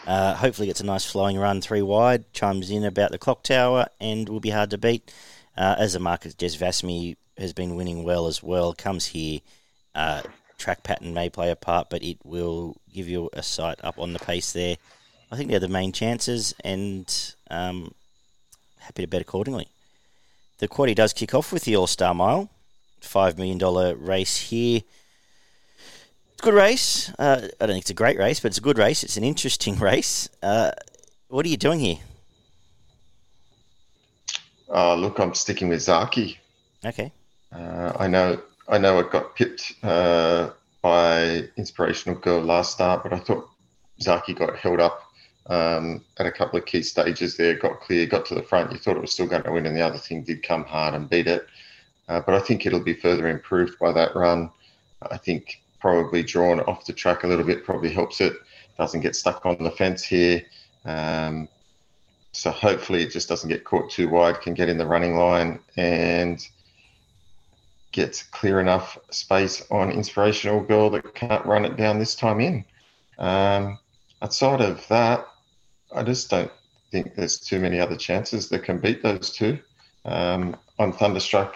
[0.06, 2.32] Uh, hopefully, gets a nice flowing run three wide.
[2.34, 5.14] Chimes in about the clock tower and will be hard to beat.
[5.58, 8.74] Uh, as the market, Des Vasmy has been winning well as well.
[8.74, 9.40] Comes here.
[9.94, 10.22] Uh,
[10.58, 14.12] track pattern may play a part, but it will give you a sight up on
[14.12, 14.76] the pace there.
[15.32, 17.94] I think they're the main chances, and um,
[18.80, 19.70] happy to bet accordingly.
[20.58, 22.50] The quaddy does kick off with the All Star Mile
[23.02, 24.82] five million dollar race here.
[26.34, 27.12] It's a good race.
[27.18, 29.04] Uh, I don't think it's a great race, but it's a good race.
[29.04, 30.30] It's an interesting race.
[30.42, 30.72] Uh,
[31.28, 31.98] what are you doing here?
[34.70, 36.38] Uh, look, I'm sticking with Zaaki.
[36.84, 37.12] Okay.
[37.52, 40.50] Uh, I know, I know, it got pipped uh,
[40.82, 43.48] by Inspirational Girl last start, but I thought
[44.02, 45.05] Zaaki got held up
[45.48, 48.72] um, at a couple of key stages there, got clear, got to the front.
[48.72, 50.94] You thought it was still going to win, and the other thing did come hard
[50.96, 51.48] and beat it.
[52.08, 54.52] Uh, but I think it'll be further improved by that run.
[55.12, 58.34] I think probably drawn off the track a little bit probably helps it.
[58.78, 60.44] Doesn't get stuck on the fence here.
[60.84, 61.48] Um,
[62.32, 65.60] so hopefully it just doesn't get caught too wide, can get in the running line
[65.78, 66.46] and
[67.92, 72.66] gets clear enough space on Inspirational Girl that can't run it down this time in.
[73.18, 73.80] Um,
[74.22, 75.26] outside of that,
[75.96, 76.52] I just don't
[76.92, 79.58] think there's too many other chances that can beat those two.
[80.04, 81.56] Um, I'm Thunderstruck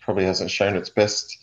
[0.00, 1.38] probably hasn't shown its best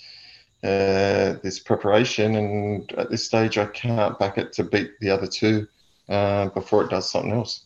[0.63, 5.27] uh, this preparation, and at this stage, I can't back it to beat the other
[5.27, 5.67] two
[6.09, 7.63] uh, before it does something else.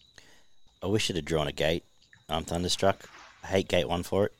[0.82, 1.84] I wish it had drawn a gate.
[2.30, 3.10] I'm thunderstruck.
[3.44, 4.34] I hate gate one for it.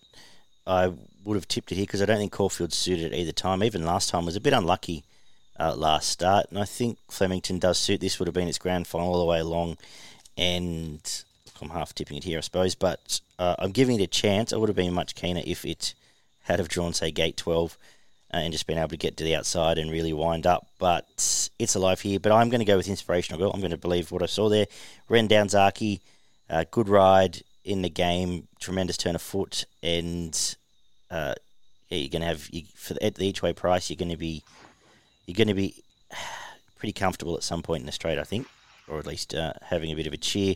[0.66, 3.64] I would have tipped it here because I don't think Caulfield suited it either time.
[3.64, 5.04] Even last time was a bit unlucky
[5.60, 8.02] uh, last start, and I think Flemington does suit.
[8.02, 9.78] This would have been its grand final all the way along,
[10.38, 11.24] and
[11.62, 12.76] I'm half tipping it here, I suppose.
[12.76, 14.54] But uh, I'm giving it a chance.
[14.54, 15.94] I would have been much keener if it
[16.42, 17.78] had have drawn, say, gate 12
[18.34, 20.68] uh, and just been able to get to the outside and really wind up.
[20.80, 22.20] But it's alive here.
[22.20, 23.52] But I'm going to go with Inspirational Girl.
[23.54, 24.68] I'm going to believe what I saw there.
[25.10, 25.50] Ren down
[26.50, 30.56] uh, good ride in the game, tremendous turn of foot, and
[31.10, 31.36] uh,
[31.90, 33.90] yeah, you're going to have you, for the, at the each way price.
[33.90, 34.44] You're going to be
[35.26, 35.84] you're going to be
[36.78, 38.48] pretty comfortable at some point in the straight, I think,
[38.88, 40.56] or at least uh, having a bit of a cheer.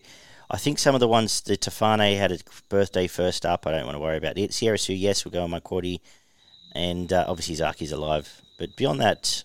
[0.50, 3.66] I think some of the ones, the Tofane had a birthday first up.
[3.66, 4.54] I don't want to worry about it.
[4.54, 6.02] Sierra Sue, yes, we'll go on my quaddy.
[6.74, 8.42] And uh, obviously Zaaki's alive.
[8.60, 9.44] But beyond that,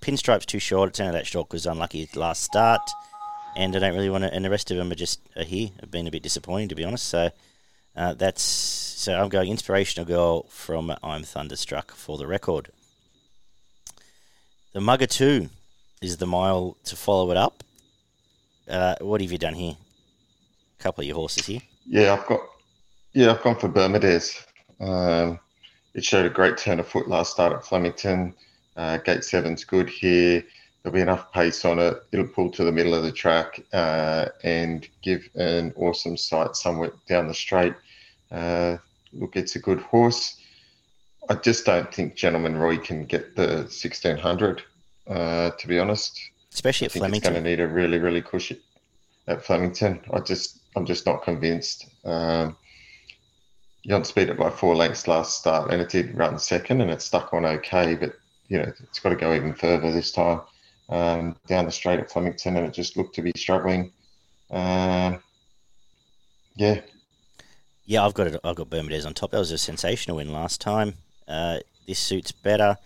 [0.00, 0.90] Pinstripe's too short.
[0.90, 2.80] It's only that short because unlucky last start.
[3.56, 4.32] And I don't really want to.
[4.32, 5.70] And the rest of them are just are here.
[5.80, 7.08] Have been a bit disappointing, to be honest.
[7.08, 7.30] So
[7.96, 8.42] uh, that's.
[8.42, 12.70] So I'm going inspirational girl from I'm Thunderstruck for the record.
[14.72, 15.48] The Mugger 2
[16.00, 17.64] is the mile to follow it up.
[18.70, 19.76] Uh, what have you done here?
[20.78, 21.60] A couple of your horses here.
[21.86, 22.40] Yeah, I've got.
[23.12, 24.46] Yeah, I've gone for Bermudez.
[24.78, 25.40] Um,
[25.94, 28.34] it showed a great turn of foot last start at Flemington.
[28.76, 30.44] Uh, gate seven's good here.
[30.82, 31.96] There'll be enough pace on it.
[32.12, 36.92] It'll pull to the middle of the track uh, and give an awesome sight somewhere
[37.08, 37.74] down the straight.
[38.30, 38.76] Uh,
[39.12, 40.36] look, it's a good horse.
[41.28, 44.62] I just don't think Gentleman Roy can get the 1600,
[45.06, 46.18] uh, to be honest.
[46.52, 47.16] Especially at Flemington.
[47.16, 48.60] It's going to need a really, really cushy
[49.26, 50.00] at Flemington.
[50.12, 51.86] I just, I'm just not convinced.
[52.04, 52.56] Um,
[53.82, 57.00] You'd speed it by four lengths last start, and it did run second, and it
[57.00, 57.94] stuck on okay.
[57.94, 58.14] But
[58.48, 60.42] you know, it's got to go even further this time
[60.90, 63.92] um, down the straight at Flemington, and it just looked to be struggling.
[64.50, 65.22] Um,
[66.56, 66.82] yeah,
[67.86, 68.40] yeah, I've got it.
[68.44, 69.30] I've got Bermudez on top.
[69.30, 70.94] That was a sensational win last time.
[71.26, 72.76] Uh, this suits better,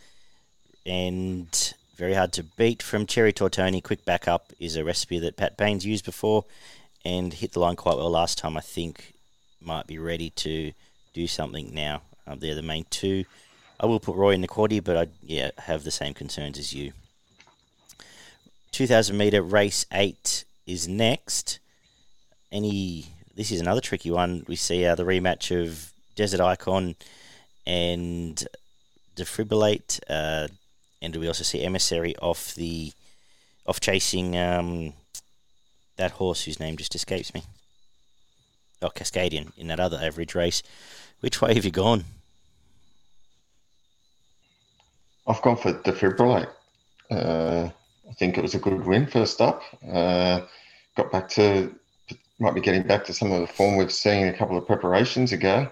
[0.87, 3.83] and very hard to beat from Cherry Tortoni.
[3.83, 6.44] Quick backup is a recipe that Pat Baines used before,
[7.04, 8.57] and hit the line quite well last time.
[8.57, 9.14] I think
[9.61, 10.72] might be ready to
[11.12, 12.02] do something now.
[12.26, 13.24] Um, they're the main two.
[13.78, 16.72] I will put Roy in the quaddy, but I yeah have the same concerns as
[16.72, 16.92] you.
[18.72, 21.61] 2000 meter race eight is next.
[22.50, 24.44] Any this is another tricky one.
[24.48, 26.94] We see uh, the rematch of Desert Icon
[27.66, 28.46] and
[29.16, 30.48] Defibrillate, uh,
[31.05, 32.93] and we also see Emissary off the
[33.67, 34.95] off chasing um,
[35.97, 37.43] that horse whose name just escapes me
[38.83, 40.62] or Cascadian in that other average race.
[41.21, 42.05] Which way have you gone?
[45.27, 46.51] I've gone for Defibrillate.
[47.11, 47.71] Uh,
[48.09, 49.62] I think it was a good win first up.
[49.87, 50.43] Uh,
[50.97, 51.75] got back to,
[52.38, 55.33] might be getting back to some of the form we've seen a couple of preparations
[55.33, 55.71] ago.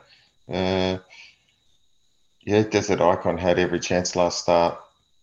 [0.50, 0.96] Uh,
[2.40, 4.78] yeah, Desert Icon had every chance last start.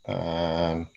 [0.07, 0.87] Um,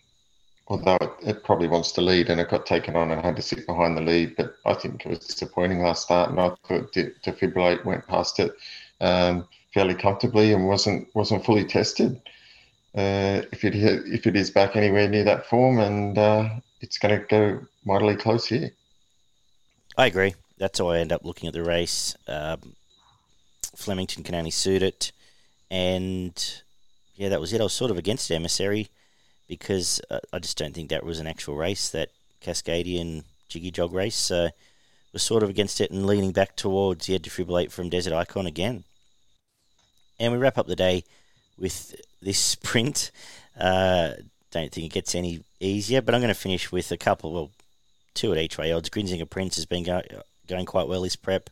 [0.68, 3.42] although it, it, probably wants to lead and it got taken on and had to
[3.42, 4.36] sit behind the lead.
[4.36, 8.52] But I think it was disappointing last start, and I thought Defibrillate went past it
[9.00, 12.20] um, fairly comfortably and wasn't wasn't fully tested.
[12.94, 16.48] Uh, if it if it is back anywhere near that form, and uh,
[16.80, 18.70] it's going to go mightily close here.
[19.96, 20.34] I agree.
[20.58, 22.16] That's how I end up looking at the race.
[22.28, 22.76] Um,
[23.76, 25.12] Flemington can only suit it,
[25.70, 26.62] and
[27.14, 27.60] yeah, that was it.
[27.60, 28.88] I was sort of against Emissary
[29.48, 32.10] because uh, I just don't think that was an actual race, that
[32.42, 34.16] Cascadian Jiggy Jog race.
[34.16, 34.50] So
[35.12, 38.84] was sort of against it and leaning back towards the defibrillate from Desert Icon again.
[40.18, 41.04] And we wrap up the day
[41.58, 43.10] with this sprint.
[43.58, 44.12] Uh,
[44.50, 47.50] don't think it gets any easier, but I'm going to finish with a couple, well,
[48.14, 48.90] two at each way odds.
[48.90, 50.02] Grinzinger Prince has been go-
[50.46, 51.50] going quite well this prep,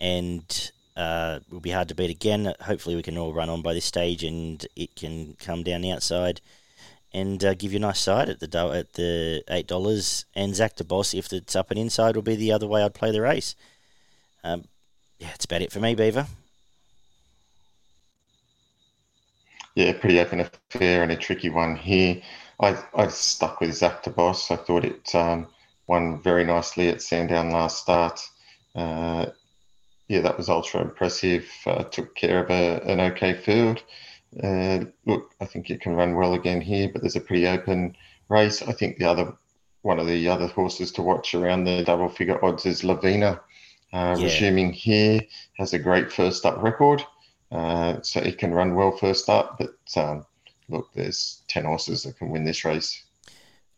[0.00, 2.54] and uh, will be hard to beat again.
[2.60, 5.90] Hopefully, we can all run on by this stage and it can come down the
[5.92, 6.40] outside
[7.12, 10.24] and uh, give you a nice side at the at the eight dollars.
[10.34, 12.94] And Zach the Boss, if it's up and inside, will be the other way I'd
[12.94, 13.54] play the race.
[14.42, 14.64] Um,
[15.18, 16.26] yeah, that's about it for me, Beaver.
[19.74, 22.20] Yeah, pretty open affair and a tricky one here.
[22.60, 24.50] I I stuck with Zach the Boss.
[24.50, 25.48] I thought it um,
[25.86, 28.20] won very nicely at Sandown last start.
[28.74, 29.26] Uh,
[30.14, 31.44] yeah, that was ultra impressive.
[31.66, 33.82] Uh, took care of a, an okay field.
[34.40, 37.96] Uh, look, I think it can run well again here, but there's a pretty open
[38.28, 38.62] race.
[38.62, 39.36] I think the other
[39.82, 43.40] one of the other horses to watch around the double figure odds is Lavina.
[43.92, 44.24] Uh, Yeah.
[44.24, 45.20] Resuming here
[45.58, 47.04] has a great first up record,
[47.50, 49.58] uh, so it can run well first up.
[49.58, 50.26] But um,
[50.68, 53.02] look, there's ten horses that can win this race.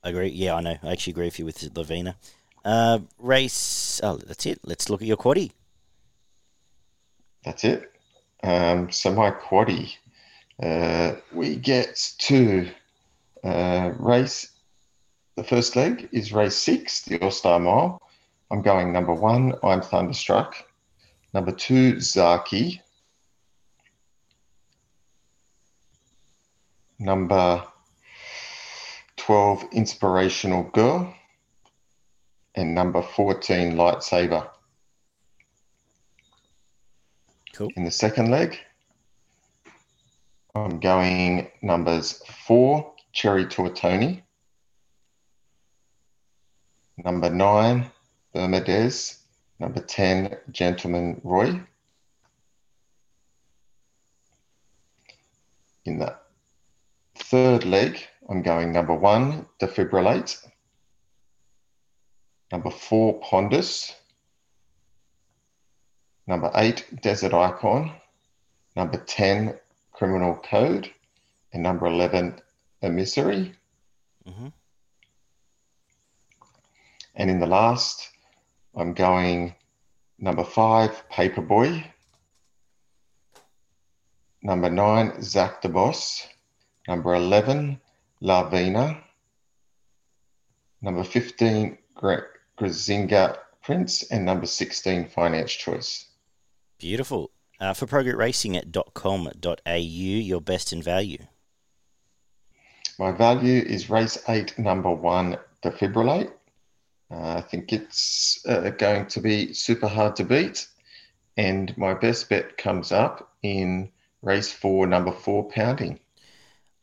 [0.04, 0.28] I agree.
[0.28, 0.76] Yeah, I know.
[0.82, 2.16] I actually agree with you with Lavina.
[2.62, 4.00] Uh, race.
[4.02, 4.60] Oh, that's it.
[4.64, 5.52] Let's look at your quaddy.
[7.46, 7.92] That's it.
[8.42, 9.94] Um, so my quaddy,
[10.60, 12.68] uh, we get to
[13.44, 14.50] uh, race.
[15.36, 18.02] The first leg is race six, the All Star Mile.
[18.50, 19.54] I'm going number one.
[19.62, 20.56] I'm thunderstruck.
[21.32, 22.80] Number two, Zaaki.
[26.98, 27.62] Number
[29.16, 31.14] twelve, Inspirational Girl.
[32.56, 34.50] And number fourteen, Lightsaber.
[37.56, 37.70] Cool.
[37.74, 38.58] In the second leg,
[40.54, 44.20] I'm going numbers four, Cherry Tortoni.
[47.02, 47.90] Number nine,
[48.34, 49.20] Bermudez.
[49.58, 51.62] Number 10, Gentleman Roy.
[55.86, 56.14] In the
[57.14, 60.46] third leg, I'm going number one, Defibrillate.
[62.52, 63.94] Number four, Pondus.
[66.26, 67.92] Number eight, Desert Icon.
[68.74, 69.54] Number 10,
[69.92, 70.90] Criminal Code.
[71.52, 72.40] And number 11,
[72.82, 73.54] Emissary.
[74.26, 74.48] hmm
[77.14, 78.10] And in the last,
[78.74, 79.54] I'm going
[80.18, 81.84] number five, Paperboy.
[84.42, 86.26] Number nine, Zach the Boss.
[86.88, 87.80] Number 11,
[88.20, 89.02] Lavina.
[90.82, 94.02] Number 15, Gre- Grazinga Prince.
[94.10, 96.06] And number 16, Finance Choice.
[96.78, 97.30] Beautiful.
[97.58, 101.24] Uh, for progressracing.com.au, your best in value.
[102.98, 106.32] My value is race eight, number one, Defibrillate.
[107.10, 110.66] Uh, I think it's uh, going to be super hard to beat.
[111.36, 113.90] And my best bet comes up in
[114.22, 116.00] race four, number four, Pounding.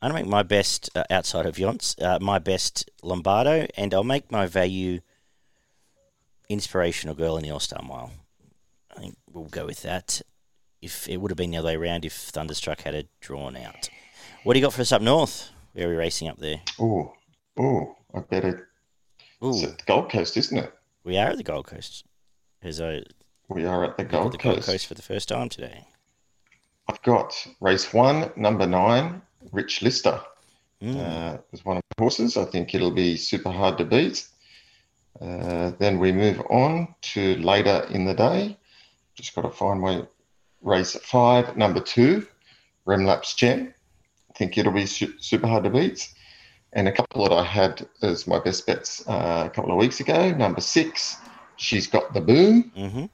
[0.00, 3.94] I'm going to make my best uh, outside of Yonts, uh, my best Lombardo, and
[3.94, 5.00] I'll make my value
[6.48, 8.12] Inspirational Girl in the All Star Mile.
[8.96, 10.22] I think we'll go with that.
[10.82, 13.88] If it would have been the other way around, if Thunderstruck had it drawn out.
[14.42, 15.50] What do you got for us up north?
[15.72, 16.60] Where are we racing up there?
[16.78, 17.12] Oh,
[17.58, 18.68] oh, I better.
[19.42, 20.72] It's Ooh, at the Gold Coast, isn't it?
[21.04, 22.04] we are at the Gold Coast.
[22.62, 23.02] As I
[23.48, 24.68] We are at the Gold the Gold Coast.
[24.68, 25.84] Coast for the first time today.
[26.88, 29.22] I've got race one, number nine,
[29.52, 30.20] Rich Lister.
[30.82, 30.96] Mm.
[30.96, 32.36] Uh, was one of the horses.
[32.36, 34.26] I think it'll be super hard to beat.
[35.20, 38.56] Uh, then we move on to later in the day.
[39.14, 40.06] Just got to find my
[40.62, 42.26] race at five, number two,
[42.86, 43.72] Remlaps Gem.
[44.30, 46.12] I think it'll be su- super hard to beat.
[46.72, 50.00] And a couple that I had as my best bets uh, a couple of weeks
[50.00, 50.32] ago.
[50.32, 51.16] Number six,
[51.56, 52.72] she's got the boom.
[52.74, 53.04] hmm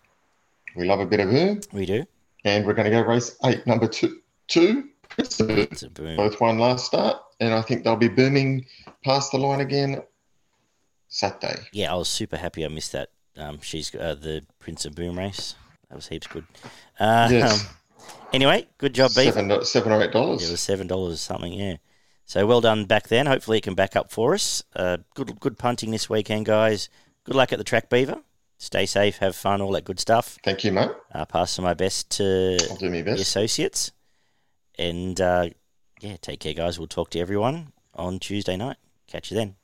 [0.77, 1.61] We love a bit of boom.
[1.73, 2.05] We do.
[2.47, 5.59] And we're going to go race eight, number two, two, Prince of Boom.
[5.71, 6.17] It's a boom.
[6.17, 8.65] Both won last start, and I think they'll be booming
[9.05, 10.01] past the line again
[11.09, 11.61] Saturday.
[11.73, 13.11] Yeah, I was super happy I missed that.
[13.37, 15.55] Um, she's uh, the Prince of Boom race.
[15.91, 16.47] That was heaps good.
[16.99, 17.61] Uh, Yes.
[17.63, 17.67] um,
[18.33, 19.35] anyway, good job, Beef.
[19.35, 20.43] Seven, seven or eight dollars.
[20.49, 21.53] It was seven dollars or something.
[21.53, 21.77] Yeah.
[22.25, 23.27] So well done back then.
[23.27, 24.63] Hopefully it can back up for us.
[24.75, 26.89] Uh, good good punting this weekend, guys.
[27.25, 28.23] Good luck at the track, Beaver.
[28.57, 30.39] Stay safe, have fun, all that good stuff.
[30.45, 30.91] Thank you, mate.
[31.13, 33.91] Uh, pass on my best to I'll do my the associates,
[34.79, 35.49] and uh,
[36.01, 36.79] yeah, take care, guys.
[36.79, 38.77] We'll talk to everyone on Tuesday night.
[39.07, 39.57] Catch you then.